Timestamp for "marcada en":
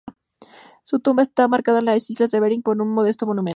1.47-1.85